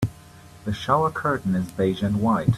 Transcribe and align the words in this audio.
The 0.65 0.73
shower 0.73 1.11
curtain 1.11 1.53
is 1.53 1.69
beige 1.71 2.01
and 2.01 2.21
white. 2.23 2.49